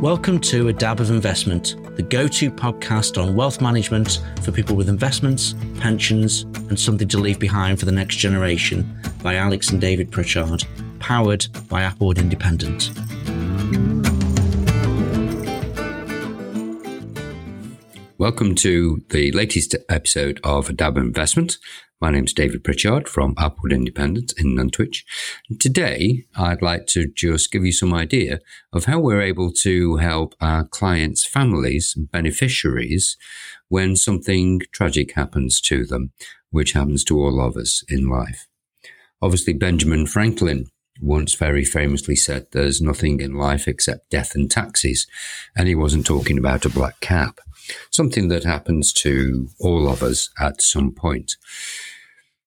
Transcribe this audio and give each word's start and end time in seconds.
Welcome 0.00 0.40
to 0.40 0.68
A 0.68 0.74
Dab 0.74 1.00
of 1.00 1.10
Investment, 1.10 1.74
the 1.96 2.02
go 2.02 2.28
to 2.28 2.50
podcast 2.50 3.20
on 3.20 3.34
wealth 3.34 3.62
management 3.62 4.22
for 4.42 4.52
people 4.52 4.76
with 4.76 4.90
investments, 4.90 5.54
pensions, 5.80 6.42
and 6.68 6.78
something 6.78 7.08
to 7.08 7.16
leave 7.16 7.38
behind 7.38 7.78
for 7.78 7.86
the 7.86 7.92
next 7.92 8.16
generation 8.16 9.00
by 9.22 9.36
Alex 9.36 9.70
and 9.70 9.80
David 9.80 10.12
Pritchard, 10.12 10.64
powered 10.98 11.46
by 11.70 11.80
Applewood 11.80 12.18
Independent. 12.18 12.90
Welcome 18.18 18.54
to 18.56 19.04
the 19.10 19.30
latest 19.32 19.76
episode 19.90 20.40
of 20.42 20.74
Dab 20.74 20.96
Investment. 20.96 21.58
My 22.00 22.10
name 22.10 22.24
is 22.24 22.32
David 22.32 22.64
Pritchard 22.64 23.10
from 23.10 23.34
Applewood 23.34 23.74
Independent 23.74 24.32
in 24.38 24.54
Nantwich. 24.54 25.04
Today, 25.60 26.24
I'd 26.34 26.62
like 26.62 26.86
to 26.88 27.08
just 27.08 27.52
give 27.52 27.66
you 27.66 27.72
some 27.72 27.92
idea 27.92 28.40
of 28.72 28.86
how 28.86 29.00
we're 29.00 29.20
able 29.20 29.52
to 29.60 29.96
help 29.96 30.34
our 30.40 30.64
clients' 30.64 31.26
families 31.26 31.92
and 31.94 32.10
beneficiaries 32.10 33.18
when 33.68 33.96
something 33.96 34.62
tragic 34.72 35.12
happens 35.12 35.60
to 35.60 35.84
them, 35.84 36.12
which 36.48 36.72
happens 36.72 37.04
to 37.04 37.20
all 37.20 37.38
of 37.38 37.54
us 37.58 37.84
in 37.86 38.08
life. 38.08 38.46
Obviously, 39.20 39.52
Benjamin 39.52 40.06
Franklin 40.06 40.68
once 41.00 41.34
very 41.34 41.64
famously 41.64 42.16
said, 42.16 42.46
There's 42.52 42.80
nothing 42.80 43.20
in 43.20 43.34
life 43.34 43.68
except 43.68 44.10
death 44.10 44.34
and 44.34 44.50
taxes. 44.50 45.06
And 45.56 45.68
he 45.68 45.74
wasn't 45.74 46.06
talking 46.06 46.38
about 46.38 46.64
a 46.64 46.70
black 46.70 47.00
cap 47.00 47.40
something 47.90 48.28
that 48.28 48.44
happens 48.44 48.92
to 48.92 49.48
all 49.58 49.88
of 49.88 50.02
us 50.02 50.30
at 50.38 50.62
some 50.62 50.92
point. 50.92 51.36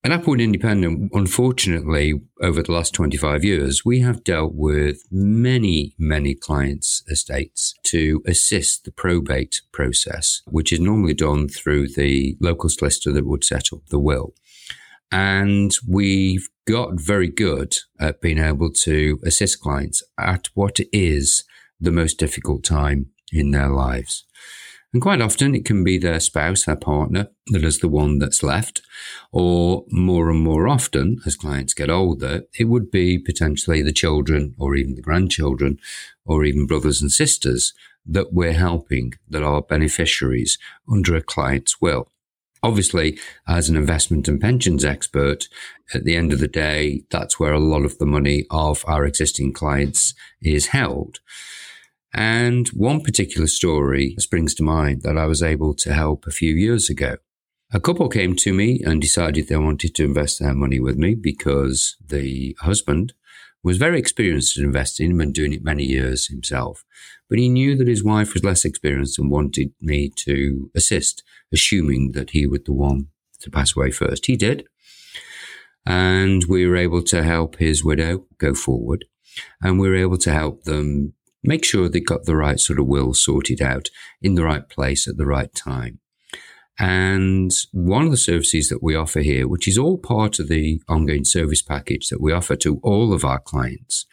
An 0.02 0.12
Applewood 0.12 0.42
Independent, 0.42 1.12
unfortunately, 1.14 2.22
over 2.42 2.64
the 2.64 2.72
last 2.72 2.94
25 2.94 3.44
years, 3.44 3.84
we 3.84 4.00
have 4.00 4.24
dealt 4.24 4.54
with 4.56 5.04
many, 5.12 5.94
many 5.98 6.36
clients' 6.36 7.04
estates 7.10 7.76
to 7.84 8.24
assist 8.26 8.86
the 8.86 8.94
probate 8.94 9.62
process, 9.74 10.42
which 10.46 10.72
is 10.72 10.80
normally 10.80 11.14
done 11.14 11.50
through 11.50 11.90
the 11.90 12.38
local 12.40 12.70
solicitor 12.70 13.12
that 13.12 13.28
would 13.28 13.44
set 13.44 13.74
up 13.74 13.86
the 13.88 14.00
will. 14.00 14.34
And 15.12 15.72
we've 15.88 16.48
got 16.68 17.00
very 17.00 17.28
good 17.28 17.76
at 18.00 18.22
being 18.22 18.38
able 18.38 18.72
to 18.72 19.20
assist 19.24 19.60
clients 19.60 20.04
at 20.20 20.50
what 20.54 20.80
is 20.94 21.44
the 21.80 21.92
most 21.92 22.20
difficult 22.20 22.64
time 22.64 23.08
in 23.32 23.52
their 23.52 23.70
lives. 23.70 24.26
And 24.92 25.02
quite 25.02 25.22
often 25.22 25.54
it 25.54 25.66
can 25.66 25.84
be 25.84 26.00
their 26.00 26.20
spouse, 26.20 26.66
their 26.66 26.76
partner, 26.76 27.28
that 27.48 27.64
is 27.64 27.78
the 27.78 27.88
one 27.88 28.18
that's 28.18 28.42
left. 28.42 28.82
Or 29.32 29.86
more 29.90 30.32
and 30.32 30.40
more 30.40 30.68
often, 30.68 31.20
as 31.28 31.36
clients 31.36 31.76
get 31.76 31.92
older, 31.92 32.42
it 32.58 32.66
would 32.66 32.90
be 32.90 33.20
potentially 33.20 33.84
the 33.84 33.94
children 33.94 34.56
or 34.58 34.76
even 34.76 34.96
the 34.96 35.02
grandchildren 35.02 35.80
or 36.26 36.44
even 36.44 36.66
brothers 36.66 37.02
and 37.02 37.12
sisters 37.12 37.74
that 38.04 38.34
we're 38.34 38.54
helping 38.54 39.14
that 39.30 39.44
are 39.44 39.62
beneficiaries 39.62 40.58
under 40.92 41.16
a 41.16 41.22
client's 41.22 41.80
will. 41.80 42.12
Obviously, 42.62 43.18
as 43.48 43.70
an 43.70 43.78
investment 43.78 44.28
and 44.28 44.42
pensions 44.42 44.84
expert, 44.84 45.48
at 45.94 46.04
the 46.04 46.16
end 46.16 46.34
of 46.34 46.40
the 46.40 46.48
day, 46.48 47.04
that's 47.10 47.40
where 47.40 47.54
a 47.54 47.60
lot 47.60 47.86
of 47.86 47.98
the 47.98 48.06
money 48.06 48.46
of 48.52 48.84
our 48.88 49.06
existing 49.06 49.54
clients 49.54 50.14
is 50.42 50.68
held. 50.68 51.20
And 52.14 52.68
one 52.70 53.02
particular 53.02 53.48
story 53.48 54.16
springs 54.18 54.54
to 54.56 54.64
mind 54.64 55.04
that 55.04 55.18
I 55.18 55.26
was 55.26 55.44
able 55.44 55.74
to 55.76 55.94
help 55.94 56.26
a 56.26 56.32
few 56.32 56.54
years 56.54 56.90
ago. 56.90 57.18
A 57.72 57.80
couple 57.80 58.10
came 58.10 58.36
to 58.38 58.52
me 58.52 58.82
and 58.84 59.00
decided 59.00 59.48
they 59.48 59.56
wanted 59.56 59.94
to 59.96 60.04
invest 60.04 60.40
their 60.40 60.56
money 60.56 60.80
with 60.80 60.98
me 60.98 61.14
because 61.14 61.96
the 62.04 62.58
husband 62.62 63.14
was 63.64 63.78
very 63.78 64.00
experienced 64.00 64.58
in 64.58 64.64
investing 64.64 65.22
and 65.22 65.34
doing 65.34 65.54
it 65.54 65.64
many 65.64 65.84
years 65.84 66.28
himself. 66.28 66.84
But 67.30 67.38
he 67.38 67.48
knew 67.48 67.76
that 67.78 67.88
his 67.88 68.04
wife 68.04 68.34
was 68.34 68.44
less 68.44 68.66
experienced 68.66 69.20
and 69.20 69.30
wanted 69.30 69.74
me 69.80 70.12
to 70.16 70.72
assist, 70.76 71.24
assuming 71.54 72.12
that 72.14 72.32
he 72.32 72.46
was 72.48 72.62
the 72.66 72.74
one 72.74 73.08
to 73.42 73.50
pass 73.50 73.76
away 73.76 73.92
first. 73.92 74.26
He 74.26 74.36
did. 74.36 74.66
And 75.86 76.44
we 76.46 76.68
were 76.68 76.76
able 76.76 77.02
to 77.04 77.24
help 77.24 77.58
his 77.58 77.84
widow 77.84 78.26
go 78.38 78.54
forward. 78.54 79.06
And 79.62 79.80
we 79.80 79.90
were 79.90 79.96
able 79.96 80.18
to 80.18 80.32
help 80.32 80.64
them 80.64 81.14
make 81.44 81.64
sure 81.64 81.88
they 81.88 82.02
got 82.02 82.26
the 82.26 82.36
right 82.36 82.60
sort 82.60 82.80
of 82.80 82.88
will 82.88 83.14
sorted 83.14 83.62
out 83.62 83.90
in 84.22 84.36
the 84.36 84.44
right 84.44 84.68
place 84.68 85.08
at 85.08 85.18
the 85.18 85.26
right 85.26 85.54
time. 85.54 86.00
And 86.78 87.52
one 87.74 88.06
of 88.06 88.12
the 88.12 88.18
services 88.18 88.70
that 88.70 88.82
we 88.82 88.96
offer 88.96 89.20
here, 89.20 89.48
which 89.48 89.68
is 89.68 89.78
all 89.78 89.98
part 89.98 90.40
of 90.40 90.48
the 90.48 90.82
ongoing 90.88 91.26
service 91.26 91.62
package 91.62 92.08
that 92.08 92.22
we 92.22 92.32
offer 92.32 92.56
to 92.58 92.80
all 92.84 93.12
of 93.14 93.26
our 93.26 93.40
clients 93.40 94.06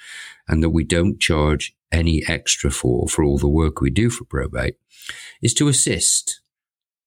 and 0.49 0.63
that 0.63 0.71
we 0.71 0.83
don't 0.83 1.21
charge 1.21 1.77
any 1.93 2.25
extra 2.27 2.73
for, 2.73 3.07
for 3.07 3.25
all 3.25 3.39
the 3.39 3.49
work 3.49 3.81
we 3.81 3.91
do 3.91 4.11
for 4.11 4.25
probate, 4.25 4.77
is 5.41 5.55
to 5.55 5.69
assist 5.69 6.41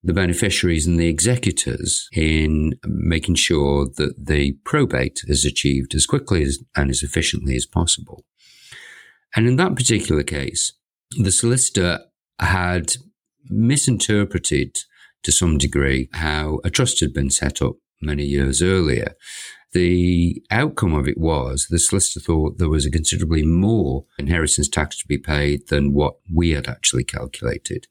the 0.02 0.14
beneficiaries 0.14 0.88
and 0.88 1.00
the 1.00 1.08
executors 1.08 2.08
in 2.14 2.74
making 2.86 3.36
sure 3.36 3.86
that 3.98 4.14
the 4.18 4.54
probate 4.64 5.22
is 5.26 5.44
achieved 5.44 5.94
as 5.94 6.06
quickly 6.06 6.44
as, 6.44 6.60
and 6.76 6.90
as 6.90 7.04
efficiently 7.04 7.56
as 7.56 7.66
possible. 7.66 8.24
And 9.36 9.48
in 9.48 9.58
that 9.58 9.76
particular 9.76 10.24
case, 10.24 10.74
the 11.18 11.32
solicitor 11.32 12.00
had 12.40 12.96
misinterpreted 13.46 14.78
to 15.24 15.32
some 15.32 15.58
degree 15.58 16.10
how 16.14 16.60
a 16.64 16.70
trust 16.70 17.00
had 17.02 17.14
been 17.14 17.30
set 17.30 17.62
up 17.62 17.76
many 18.02 18.24
years 18.24 18.62
earlier. 18.62 19.16
The 19.72 20.42
outcome 20.50 20.96
of 20.96 21.08
it 21.08 21.18
was 21.18 21.68
the 21.70 21.78
solicitor 21.78 22.20
thought 22.20 22.58
there 22.58 22.70
was 22.70 22.86
a 22.86 22.92
considerably 22.92 23.44
more 23.44 24.06
inheritance 24.18 24.68
tax 24.68 24.98
to 24.98 25.08
be 25.08 25.20
paid 25.20 25.68
than 25.68 25.94
what 25.94 26.16
we 26.34 26.52
had 26.52 26.68
actually 26.68 27.04
calculated. 27.04 27.88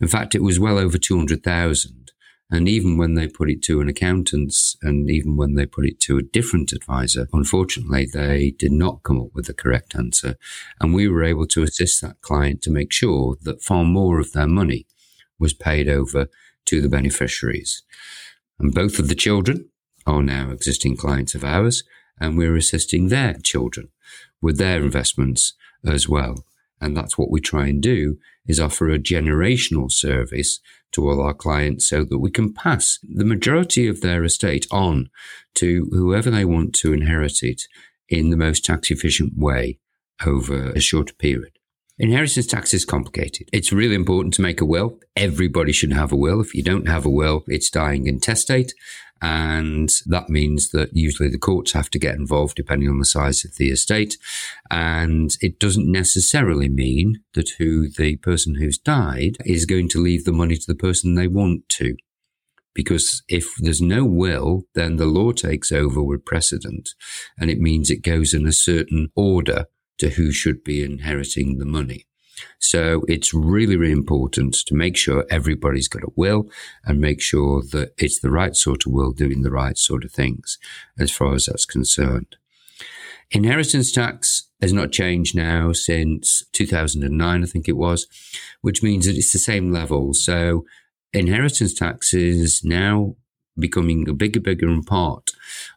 In 0.00 0.08
fact, 0.08 0.34
it 0.34 0.42
was 0.42 0.58
well 0.58 0.76
over 0.76 0.98
200,000. 0.98 2.12
And 2.50 2.68
even 2.68 2.98
when 2.98 3.14
they 3.14 3.26
put 3.26 3.48
it 3.48 3.62
to 3.62 3.80
an 3.80 3.88
accountant 3.88 4.54
and 4.82 5.10
even 5.10 5.36
when 5.36 5.54
they 5.54 5.66
put 5.66 5.86
it 5.86 5.98
to 6.00 6.18
a 6.18 6.22
different 6.22 6.72
advisor, 6.72 7.26
unfortunately, 7.32 8.06
they 8.12 8.50
did 8.50 8.72
not 8.72 9.02
come 9.02 9.20
up 9.20 9.28
with 9.34 9.46
the 9.46 9.54
correct 9.54 9.94
answer. 9.94 10.36
And 10.80 10.92
we 10.92 11.08
were 11.08 11.24
able 11.24 11.46
to 11.46 11.62
assist 11.62 12.02
that 12.02 12.20
client 12.20 12.60
to 12.62 12.70
make 12.70 12.92
sure 12.92 13.36
that 13.42 13.62
far 13.62 13.84
more 13.84 14.20
of 14.20 14.32
their 14.32 14.46
money 14.46 14.86
was 15.38 15.54
paid 15.54 15.88
over 15.88 16.26
to 16.66 16.80
the 16.80 16.88
beneficiaries. 16.88 17.82
And 18.58 18.74
both 18.74 18.98
of 18.98 19.08
the 19.08 19.14
children 19.14 19.70
are 20.06 20.22
now 20.22 20.50
existing 20.50 20.96
clients 20.96 21.34
of 21.34 21.44
ours, 21.44 21.84
and 22.20 22.36
we're 22.36 22.56
assisting 22.56 23.08
their 23.08 23.34
children 23.42 23.88
with 24.40 24.58
their 24.58 24.82
investments 24.82 25.54
as 25.84 26.08
well. 26.08 26.44
And 26.80 26.96
that's 26.96 27.16
what 27.16 27.30
we 27.30 27.40
try 27.40 27.66
and 27.68 27.82
do 27.82 28.18
is 28.46 28.60
offer 28.60 28.90
a 28.90 28.98
generational 28.98 29.90
service 29.90 30.60
to 30.92 31.08
all 31.08 31.20
our 31.20 31.34
clients 31.34 31.88
so 31.88 32.04
that 32.04 32.18
we 32.18 32.30
can 32.30 32.52
pass 32.52 32.98
the 33.02 33.24
majority 33.24 33.88
of 33.88 34.00
their 34.00 34.22
estate 34.22 34.66
on 34.70 35.08
to 35.54 35.88
whoever 35.90 36.30
they 36.30 36.44
want 36.44 36.74
to 36.74 36.92
inherit 36.92 37.42
it 37.42 37.62
in 38.08 38.30
the 38.30 38.36
most 38.36 38.64
tax 38.64 38.90
efficient 38.90 39.32
way 39.36 39.78
over 40.24 40.70
a 40.70 40.80
shorter 40.80 41.14
period. 41.14 41.53
Inheritance 41.96 42.46
tax 42.48 42.74
is 42.74 42.84
complicated. 42.84 43.48
It's 43.52 43.72
really 43.72 43.94
important 43.94 44.34
to 44.34 44.42
make 44.42 44.60
a 44.60 44.64
will. 44.64 44.98
Everybody 45.14 45.70
should 45.70 45.92
have 45.92 46.10
a 46.10 46.16
will. 46.16 46.40
If 46.40 46.52
you 46.52 46.62
don't 46.62 46.88
have 46.88 47.06
a 47.06 47.10
will, 47.10 47.44
it's 47.46 47.70
dying 47.70 48.08
intestate. 48.08 48.74
And 49.22 49.88
that 50.06 50.28
means 50.28 50.70
that 50.70 50.90
usually 50.92 51.30
the 51.30 51.38
courts 51.38 51.72
have 51.72 51.88
to 51.90 51.98
get 52.00 52.16
involved 52.16 52.56
depending 52.56 52.88
on 52.88 52.98
the 52.98 53.04
size 53.04 53.44
of 53.44 53.56
the 53.56 53.70
estate. 53.70 54.18
And 54.72 55.36
it 55.40 55.60
doesn't 55.60 55.90
necessarily 55.90 56.68
mean 56.68 57.22
that 57.34 57.50
who 57.58 57.88
the 57.88 58.16
person 58.16 58.56
who's 58.56 58.76
died 58.76 59.36
is 59.44 59.64
going 59.64 59.88
to 59.90 60.02
leave 60.02 60.24
the 60.24 60.32
money 60.32 60.56
to 60.56 60.66
the 60.66 60.74
person 60.74 61.14
they 61.14 61.28
want 61.28 61.68
to. 61.70 61.96
Because 62.74 63.22
if 63.28 63.54
there's 63.58 63.80
no 63.80 64.04
will, 64.04 64.64
then 64.74 64.96
the 64.96 65.06
law 65.06 65.30
takes 65.30 65.70
over 65.70 66.02
with 66.02 66.24
precedent 66.24 66.90
and 67.38 67.50
it 67.50 67.60
means 67.60 67.88
it 67.88 68.02
goes 68.02 68.34
in 68.34 68.48
a 68.48 68.52
certain 68.52 69.10
order 69.14 69.66
to 69.98 70.10
who 70.10 70.32
should 70.32 70.64
be 70.64 70.82
inheriting 70.84 71.58
the 71.58 71.64
money. 71.64 72.06
So 72.58 73.02
it's 73.08 73.32
really, 73.32 73.76
really 73.76 73.92
important 73.92 74.54
to 74.66 74.74
make 74.74 74.96
sure 74.96 75.26
everybody's 75.30 75.88
got 75.88 76.02
a 76.02 76.12
will 76.16 76.48
and 76.84 77.00
make 77.00 77.20
sure 77.20 77.62
that 77.72 77.92
it's 77.96 78.20
the 78.20 78.30
right 78.30 78.56
sort 78.56 78.86
of 78.86 78.92
will 78.92 79.12
doing 79.12 79.42
the 79.42 79.50
right 79.50 79.78
sort 79.78 80.04
of 80.04 80.12
things 80.12 80.58
as 80.98 81.10
far 81.10 81.34
as 81.34 81.46
that's 81.46 81.64
concerned. 81.64 82.36
Inheritance 83.30 83.90
tax 83.90 84.48
has 84.60 84.72
not 84.72 84.92
changed 84.92 85.34
now 85.34 85.72
since 85.72 86.44
2009, 86.52 87.42
I 87.42 87.46
think 87.46 87.68
it 87.68 87.76
was, 87.76 88.06
which 88.60 88.82
means 88.82 89.06
that 89.06 89.16
it's 89.16 89.32
the 89.32 89.38
same 89.38 89.72
level. 89.72 90.14
So 90.14 90.64
inheritance 91.12 91.74
tax 91.74 92.12
is 92.12 92.62
now 92.64 93.16
becoming 93.58 94.08
a 94.08 94.12
bigger, 94.12 94.40
bigger 94.40 94.68
part 94.86 95.30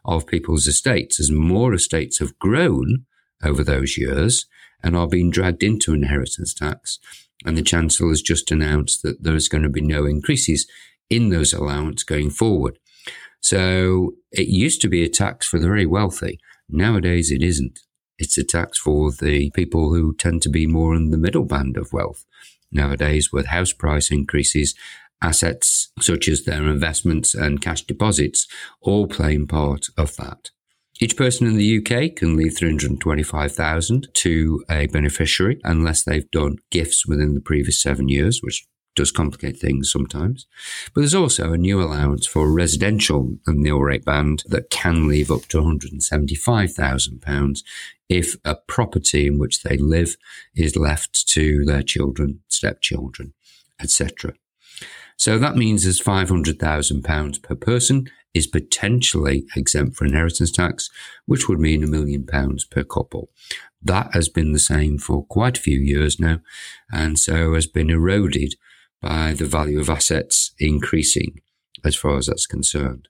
of 0.04 0.26
people's 0.26 0.66
estates 0.66 1.20
as 1.20 1.30
more 1.30 1.74
estates 1.74 2.18
have 2.18 2.38
grown 2.38 3.06
over 3.44 3.62
those 3.62 3.96
years 3.96 4.46
and 4.82 4.96
are 4.96 5.08
being 5.08 5.30
dragged 5.30 5.62
into 5.62 5.94
inheritance 5.94 6.54
tax. 6.54 6.98
And 7.44 7.56
the 7.56 7.62
Chancellor 7.62 8.08
has 8.08 8.22
just 8.22 8.50
announced 8.50 9.02
that 9.02 9.22
there 9.22 9.36
is 9.36 9.48
going 9.48 9.62
to 9.62 9.68
be 9.68 9.80
no 9.80 10.04
increases 10.04 10.66
in 11.08 11.30
those 11.30 11.52
allowance 11.52 12.02
going 12.02 12.30
forward. 12.30 12.78
So 13.40 14.14
it 14.32 14.48
used 14.48 14.80
to 14.82 14.88
be 14.88 15.04
a 15.04 15.08
tax 15.08 15.46
for 15.46 15.58
the 15.58 15.66
very 15.66 15.86
wealthy. 15.86 16.38
Nowadays 16.68 17.30
it 17.30 17.42
isn't. 17.42 17.80
It's 18.18 18.36
a 18.36 18.44
tax 18.44 18.78
for 18.78 19.12
the 19.12 19.50
people 19.52 19.94
who 19.94 20.14
tend 20.14 20.42
to 20.42 20.48
be 20.48 20.66
more 20.66 20.94
in 20.94 21.10
the 21.10 21.18
middle 21.18 21.44
band 21.44 21.76
of 21.76 21.92
wealth. 21.92 22.24
Nowadays, 22.72 23.32
with 23.32 23.46
house 23.46 23.72
price 23.72 24.10
increases, 24.10 24.74
assets 25.22 25.90
such 26.00 26.28
as 26.28 26.44
their 26.44 26.64
investments 26.64 27.34
and 27.34 27.60
cash 27.60 27.82
deposits 27.82 28.46
all 28.80 29.06
playing 29.06 29.46
part 29.46 29.86
of 29.96 30.16
that. 30.16 30.50
Each 31.00 31.16
person 31.16 31.46
in 31.46 31.56
the 31.56 31.78
UK 31.78 32.16
can 32.16 32.36
leave 32.36 32.56
325,000 32.56 34.08
to 34.14 34.64
a 34.68 34.88
beneficiary 34.88 35.60
unless 35.62 36.02
they've 36.02 36.28
done 36.32 36.58
gifts 36.70 37.06
within 37.06 37.34
the 37.34 37.40
previous 37.40 37.80
seven 37.80 38.08
years, 38.08 38.42
which 38.42 38.66
does 38.96 39.12
complicate 39.12 39.60
things 39.60 39.92
sometimes. 39.92 40.48
But 40.92 41.02
there's 41.02 41.14
also 41.14 41.52
a 41.52 41.58
new 41.58 41.80
allowance 41.80 42.26
for 42.26 42.52
residential 42.52 43.38
and 43.46 43.60
nil 43.60 43.78
rate 43.78 44.04
band 44.04 44.42
that 44.46 44.70
can 44.70 45.06
leave 45.06 45.30
up 45.30 45.42
to 45.50 45.58
£175,000 45.58 47.62
if 48.08 48.34
a 48.44 48.56
property 48.56 49.28
in 49.28 49.38
which 49.38 49.62
they 49.62 49.76
live 49.76 50.16
is 50.56 50.74
left 50.74 51.28
to 51.28 51.64
their 51.64 51.82
children, 51.82 52.40
stepchildren, 52.48 53.34
etc. 53.80 54.32
So 55.18 55.36
that 55.38 55.56
means 55.56 55.82
there's 55.82 56.00
£500,000 56.00 57.42
per 57.42 57.54
person 57.56 58.08
is 58.32 58.46
potentially 58.46 59.44
exempt 59.56 59.96
for 59.96 60.04
inheritance 60.04 60.52
tax, 60.52 60.90
which 61.26 61.48
would 61.48 61.58
mean 61.58 61.82
a 61.82 61.88
million 61.88 62.24
pounds 62.24 62.64
per 62.64 62.84
couple. 62.84 63.28
That 63.82 64.10
has 64.12 64.28
been 64.28 64.52
the 64.52 64.58
same 64.60 64.96
for 64.96 65.26
quite 65.26 65.58
a 65.58 65.60
few 65.60 65.78
years 65.78 66.20
now, 66.20 66.38
and 66.92 67.18
so 67.18 67.54
has 67.54 67.66
been 67.66 67.90
eroded 67.90 68.54
by 69.02 69.32
the 69.32 69.46
value 69.46 69.80
of 69.80 69.90
assets 69.90 70.52
increasing 70.58 71.40
as 71.84 71.96
far 71.96 72.16
as 72.16 72.26
that's 72.26 72.46
concerned. 72.46 73.08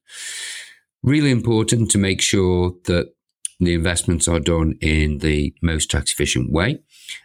Really 1.02 1.30
important 1.30 1.90
to 1.90 1.98
make 1.98 2.22
sure 2.22 2.74
that 2.84 3.12
the 3.60 3.74
investments 3.74 4.28
are 4.28 4.40
done 4.40 4.78
in 4.80 5.18
the 5.18 5.54
most 5.62 5.90
tax 5.90 6.12
efficient 6.12 6.52
way. 6.52 6.78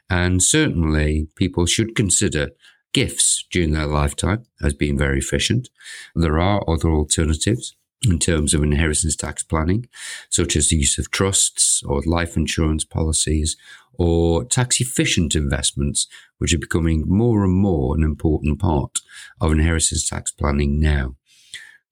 And 0.10 0.42
certainly 0.42 1.28
people 1.36 1.66
should 1.66 1.96
consider 1.96 2.50
gifts 2.94 3.46
during 3.52 3.72
their 3.72 3.88
lifetime 3.88 4.46
as 4.62 4.74
being 4.74 4.98
very 4.98 5.20
efficient. 5.20 5.70
There 6.16 6.40
are 6.40 6.64
other 6.70 6.90
alternatives 6.90 7.76
in 8.06 8.20
terms 8.20 8.54
of 8.54 8.64
inheritance 8.64 9.16
tax 9.16 9.44
planning, 9.44 9.88
such 10.30 10.56
as 10.56 10.70
the 10.70 10.76
use 10.76 10.98
of 10.98 11.12
trusts 11.12 11.82
or 11.84 12.02
life 12.06 12.36
insurance 12.36 12.84
policies 12.84 13.56
or 13.94 14.44
tax 14.44 14.82
efficient 14.82 15.36
investments, 15.36 16.08
which 16.38 16.54
are 16.54 16.60
becoming 16.60 17.04
more 17.08 17.44
and 17.44 17.54
more 17.54 17.96
an 17.96 18.04
important 18.04 18.60
part 18.60 19.00
of 19.40 19.52
inheritance 19.52 20.10
tax 20.10 20.32
planning 20.32 20.80
now. 20.80 21.16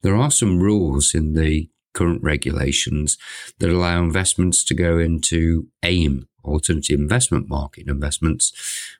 There 0.01 0.15
are 0.15 0.31
some 0.31 0.59
rules 0.59 1.13
in 1.13 1.33
the 1.33 1.69
current 1.94 2.24
regulations 2.24 3.18
that 3.59 3.69
allow 3.69 4.01
investments 4.01 4.63
to 4.63 4.74
go 4.74 4.97
into 4.97 5.68
AIM, 5.83 6.27
alternative 6.44 7.00
investment 7.00 7.47
market 7.47 7.88
investments, 7.88 8.51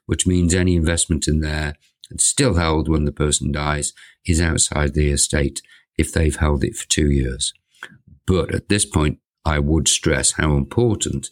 which 0.06 0.26
means 0.26 0.54
any 0.54 0.76
investment 0.76 1.26
in 1.26 1.40
there 1.40 1.74
that's 2.12 2.24
still 2.24 2.54
held 2.54 2.88
when 2.88 3.04
the 3.04 3.12
person 3.12 3.50
dies 3.50 3.92
is 4.26 4.40
outside 4.40 4.94
the 4.94 5.10
estate 5.10 5.62
if 5.96 6.12
they've 6.12 6.36
held 6.36 6.62
it 6.62 6.76
for 6.76 6.88
two 6.88 7.10
years. 7.10 7.54
But 8.26 8.54
at 8.54 8.68
this 8.68 8.84
point, 8.84 9.18
I 9.44 9.58
would 9.58 9.88
stress 9.88 10.32
how 10.32 10.56
important 10.56 11.30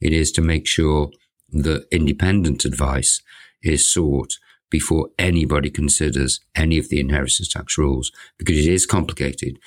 it 0.00 0.12
is 0.12 0.32
to 0.32 0.40
make 0.40 0.66
sure 0.66 1.10
that 1.50 1.86
independent 1.90 2.64
advice 2.64 3.22
is 3.62 3.90
sought 3.90 4.38
before 4.70 5.08
anybody 5.18 5.70
considers 5.70 6.40
any 6.54 6.78
of 6.78 6.88
the 6.88 7.00
inheritance 7.00 7.48
tax 7.48 7.76
rules 7.76 8.12
because 8.38 8.56
it 8.58 8.72
is 8.72 8.86
complicated 8.86 9.58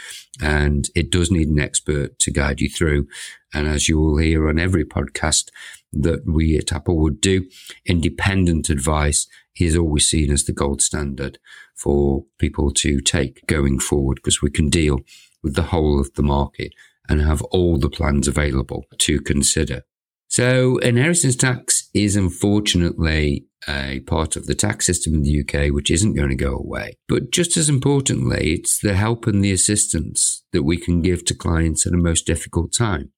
and 0.42 0.90
it 0.96 1.12
does 1.12 1.30
need 1.30 1.50
an 1.50 1.60
expert 1.60 2.18
to 2.20 2.32
guide 2.32 2.62
you 2.62 2.70
through. 2.70 3.08
And 3.54 3.68
as 3.68 3.88
you 3.88 4.00
will 4.00 4.18
hear 4.18 4.48
on 4.48 4.58
every 4.58 4.86
podcast 4.86 5.50
that 5.92 6.26
we 6.26 6.58
at 6.58 6.68
Applewood 6.68 7.22
do, 7.22 7.46
independent 7.86 8.70
advice 8.70 9.28
is 9.60 9.78
always 9.78 10.10
seen 10.10 10.32
as 10.32 10.46
the 10.46 10.54
gold 10.54 10.82
standard 10.82 11.38
for 11.76 12.26
people 12.40 12.72
to 12.72 13.00
take 13.02 13.46
going 13.46 13.80
forward 13.80 14.16
because 14.16 14.42
we 14.42 14.50
can 14.50 14.70
deal 14.70 15.02
with 15.44 15.56
the 15.56 15.64
whole 15.64 16.00
of 16.00 16.14
the 16.14 16.24
market 16.24 16.74
and 17.10 17.22
have 17.22 17.42
all 17.44 17.78
the 17.78 17.90
plans 17.90 18.28
available 18.28 18.86
to 18.98 19.20
consider. 19.20 19.84
So 20.28 20.78
inheritance 20.78 21.36
tax 21.36 21.90
is 21.94 22.16
unfortunately 22.16 23.46
a 23.68 24.02
part 24.02 24.36
of 24.36 24.46
the 24.46 24.56
tax 24.56 24.86
system 24.86 25.14
in 25.14 25.24
the 25.24 25.42
UK 25.42 25.74
which 25.74 25.92
isn't 25.92 26.16
going 26.16 26.30
to 26.30 26.36
go 26.36 26.56
away. 26.56 26.94
But 27.08 27.32
just 27.32 27.58
as 27.58 27.70
importantly, 27.70 28.54
it's 28.54 28.80
the 28.80 28.96
help 28.96 29.28
and 29.28 29.44
the 29.44 29.52
assistance 29.52 30.44
that 30.52 30.64
we 30.64 30.78
can 30.78 31.02
give 31.02 31.26
to 31.26 31.36
clients 31.36 31.86
at 31.86 31.94
a 31.94 31.98
most 31.98 32.26
difficult 32.26 32.74
time. 32.74 33.12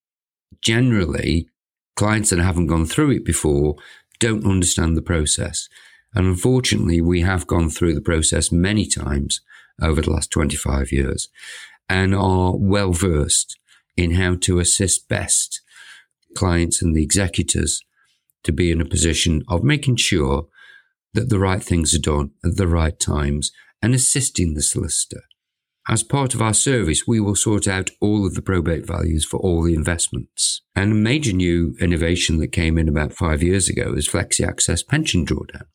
Generally, 0.62 1.47
clients 1.95 2.30
that 2.30 2.39
haven't 2.39 2.68
gone 2.68 2.86
through 2.86 3.12
it 3.12 3.25
before 3.25 3.75
don't 4.19 4.45
understand 4.45 4.95
the 4.95 5.01
process. 5.01 5.68
And 6.13 6.25
unfortunately, 6.27 7.01
we 7.01 7.21
have 7.21 7.48
gone 7.48 7.69
through 7.69 7.94
the 7.94 8.01
process 8.01 8.51
many 8.51 8.86
times 8.88 9.41
over 9.81 10.01
the 10.01 10.12
last 10.12 10.31
25 10.31 10.91
years 10.91 11.27
and 11.89 12.15
are 12.15 12.56
well 12.56 12.94
versed 12.94 13.57
in 13.98 14.12
how 14.12 14.36
to 14.36 14.59
assist 14.59 15.07
best 15.09 15.62
clients 16.36 16.81
and 16.81 16.95
the 16.95 17.03
executors 17.03 17.81
to 18.45 18.51
be 18.51 18.71
in 18.71 18.81
a 18.81 18.86
position 18.86 19.44
of 19.47 19.63
making 19.63 19.97
sure 19.97 20.47
that 21.13 21.30
the 21.30 21.39
right 21.39 21.63
things 21.63 21.94
are 21.94 22.00
done 22.00 22.31
at 22.44 22.57
the 22.57 22.68
right 22.68 23.00
times 23.00 23.51
and 23.81 23.94
assisting 23.94 24.53
the 24.53 24.62
solicitor. 24.62 25.24
As 25.88 26.01
part 26.01 26.33
of 26.33 26.42
our 26.42 26.53
service, 26.53 27.06
we 27.06 27.19
will 27.19 27.36
sort 27.36 27.68
out 27.68 27.92
all 28.01 28.25
of 28.25 28.33
the 28.33 28.42
probate 28.42 28.88
values 28.88 29.24
for 29.24 29.38
all 29.38 29.62
the 29.62 29.75
investments. 29.75 30.62
And 30.75 30.92
a 30.92 30.95
major 30.95 31.31
new 31.31 31.75
innovation 31.80 32.39
that 32.39 32.47
came 32.47 32.77
in 32.80 32.89
about 32.89 33.13
five 33.13 33.44
years 33.44 33.69
ago 33.69 33.94
is 33.94 34.09
Flexi 34.09 34.48
Access 34.48 34.81
Pension 34.81 35.25
Drawdown. 35.25 35.68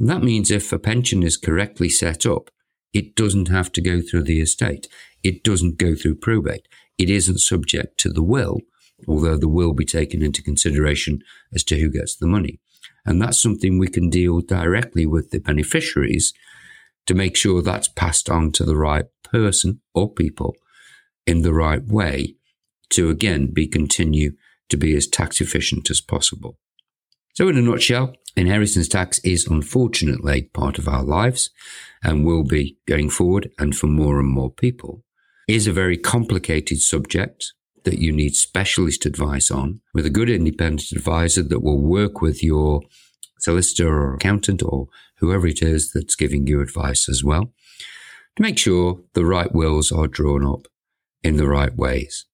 And 0.00 0.08
that 0.10 0.24
means 0.24 0.50
if 0.50 0.72
a 0.72 0.80
pension 0.80 1.22
is 1.22 1.36
correctly 1.36 1.88
set 1.88 2.26
up, 2.26 2.50
it 2.92 3.14
doesn't 3.14 3.48
have 3.48 3.70
to 3.72 3.80
go 3.80 4.00
through 4.00 4.24
the 4.24 4.40
estate. 4.40 4.88
It 5.22 5.44
doesn't 5.44 5.78
go 5.78 5.94
through 5.94 6.16
probate. 6.16 6.66
It 6.98 7.08
isn't 7.08 7.38
subject 7.38 7.98
to 8.00 8.08
the 8.08 8.22
will, 8.22 8.58
although 9.06 9.36
the 9.36 9.48
will 9.48 9.72
be 9.72 9.84
taken 9.84 10.22
into 10.22 10.42
consideration 10.42 11.20
as 11.54 11.64
to 11.64 11.78
who 11.78 11.90
gets 11.90 12.16
the 12.16 12.26
money. 12.26 12.60
And 13.06 13.20
that's 13.20 13.40
something 13.40 13.78
we 13.78 13.88
can 13.88 14.08
deal 14.08 14.40
directly 14.40 15.06
with 15.06 15.30
the 15.30 15.38
beneficiaries 15.38 16.32
to 17.06 17.14
make 17.14 17.36
sure 17.36 17.60
that's 17.60 17.88
passed 17.88 18.30
on 18.30 18.50
to 18.52 18.64
the 18.64 18.76
right 18.76 19.06
person 19.22 19.80
or 19.94 20.12
people 20.12 20.56
in 21.26 21.42
the 21.42 21.52
right 21.52 21.84
way 21.84 22.36
to 22.90 23.10
again 23.10 23.50
be 23.52 23.66
continue 23.66 24.32
to 24.68 24.76
be 24.76 24.94
as 24.94 25.06
tax 25.06 25.40
efficient 25.40 25.90
as 25.90 26.00
possible. 26.00 26.58
So 27.34 27.48
in 27.48 27.58
a 27.58 27.62
nutshell, 27.62 28.14
inheritance 28.36 28.88
tax 28.88 29.18
is 29.20 29.46
unfortunately 29.46 30.50
part 30.54 30.78
of 30.78 30.88
our 30.88 31.02
lives 31.02 31.50
and 32.02 32.24
will 32.24 32.44
be 32.44 32.78
going 32.86 33.10
forward 33.10 33.50
and 33.58 33.76
for 33.76 33.86
more 33.86 34.20
and 34.20 34.28
more 34.28 34.50
people. 34.50 35.04
It 35.48 35.56
is 35.56 35.66
a 35.66 35.72
very 35.72 35.98
complicated 35.98 36.78
subject 36.78 37.52
that 37.84 37.98
you 37.98 38.12
need 38.12 38.34
specialist 38.34 39.06
advice 39.06 39.50
on 39.50 39.80
with 39.92 40.06
a 40.06 40.10
good 40.10 40.30
independent 40.30 40.90
advisor 40.92 41.42
that 41.42 41.60
will 41.60 41.80
work 41.80 42.20
with 42.20 42.42
your 42.42 42.82
solicitor 43.38 43.88
or 43.88 44.14
accountant 44.14 44.62
or 44.62 44.88
whoever 45.18 45.46
it 45.46 45.62
is 45.62 45.92
that's 45.92 46.16
giving 46.16 46.46
you 46.46 46.60
advice 46.60 47.08
as 47.08 47.22
well 47.22 47.52
to 48.36 48.42
make 48.42 48.58
sure 48.58 49.00
the 49.12 49.24
right 49.24 49.52
wills 49.54 49.92
are 49.92 50.08
drawn 50.08 50.44
up 50.44 50.66
in 51.22 51.36
the 51.36 51.46
right 51.46 51.76
ways. 51.76 52.26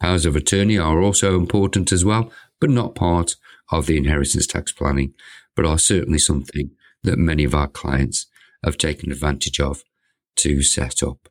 Powers 0.00 0.26
of 0.26 0.34
attorney 0.36 0.78
are 0.78 1.00
also 1.00 1.36
important 1.36 1.92
as 1.92 2.04
well, 2.04 2.32
but 2.60 2.70
not 2.70 2.94
part 2.94 3.36
of 3.70 3.86
the 3.86 3.96
inheritance 3.96 4.46
tax 4.46 4.72
planning, 4.72 5.14
but 5.54 5.64
are 5.64 5.78
certainly 5.78 6.18
something 6.18 6.70
that 7.02 7.18
many 7.18 7.44
of 7.44 7.54
our 7.54 7.68
clients 7.68 8.26
have 8.64 8.76
taken 8.76 9.12
advantage 9.12 9.60
of 9.60 9.84
to 10.36 10.62
set 10.62 11.02
up. 11.02 11.28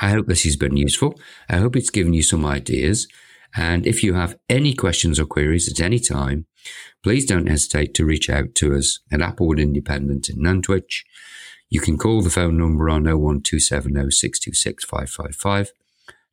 I 0.00 0.10
hope 0.10 0.26
this 0.26 0.44
has 0.44 0.56
been 0.56 0.76
useful. 0.76 1.18
I 1.48 1.56
hope 1.56 1.74
it's 1.76 1.90
given 1.90 2.14
you 2.14 2.22
some 2.22 2.44
ideas. 2.44 3.08
And 3.56 3.86
if 3.86 4.02
you 4.02 4.14
have 4.14 4.36
any 4.48 4.74
questions 4.74 5.20
or 5.20 5.26
queries 5.26 5.70
at 5.70 5.78
any 5.80 6.00
time, 6.00 6.46
please 7.02 7.26
don't 7.26 7.48
hesitate 7.48 7.94
to 7.94 8.04
reach 8.04 8.28
out 8.28 8.54
to 8.56 8.74
us 8.74 8.98
at 9.12 9.20
Applewood 9.20 9.60
Independent 9.60 10.28
in 10.28 10.42
Nantwich. 10.42 11.04
You 11.70 11.80
can 11.80 11.96
call 11.96 12.20
the 12.22 12.30
phone 12.30 12.58
number 12.58 12.90
on 12.90 13.04
01270 13.04 15.70